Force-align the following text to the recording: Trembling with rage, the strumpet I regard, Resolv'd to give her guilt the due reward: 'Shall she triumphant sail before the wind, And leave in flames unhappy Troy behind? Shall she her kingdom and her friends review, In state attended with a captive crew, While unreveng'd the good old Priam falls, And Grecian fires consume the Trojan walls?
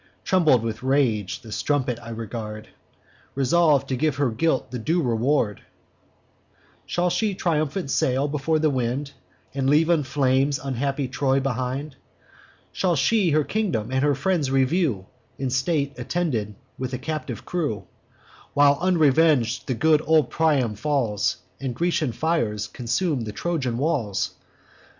Trembling 0.23 0.63
with 0.63 0.81
rage, 0.81 1.41
the 1.41 1.51
strumpet 1.51 1.99
I 2.01 2.09
regard, 2.09 2.69
Resolv'd 3.35 3.87
to 3.89 3.95
give 3.95 4.15
her 4.15 4.31
guilt 4.31 4.71
the 4.71 4.79
due 4.79 4.99
reward: 4.99 5.61
'Shall 6.87 7.11
she 7.11 7.35
triumphant 7.35 7.91
sail 7.91 8.27
before 8.27 8.57
the 8.57 8.71
wind, 8.71 9.11
And 9.53 9.69
leave 9.69 9.91
in 9.91 10.01
flames 10.01 10.57
unhappy 10.57 11.07
Troy 11.07 11.39
behind? 11.39 11.97
Shall 12.71 12.95
she 12.95 13.29
her 13.29 13.43
kingdom 13.43 13.91
and 13.91 14.01
her 14.03 14.15
friends 14.15 14.49
review, 14.49 15.05
In 15.37 15.51
state 15.51 15.99
attended 15.99 16.55
with 16.79 16.93
a 16.93 16.97
captive 16.97 17.45
crew, 17.45 17.83
While 18.55 18.79
unreveng'd 18.81 19.67
the 19.67 19.75
good 19.75 20.01
old 20.03 20.31
Priam 20.31 20.73
falls, 20.73 21.37
And 21.59 21.75
Grecian 21.75 22.11
fires 22.11 22.65
consume 22.65 23.21
the 23.21 23.33
Trojan 23.33 23.77
walls? 23.77 24.31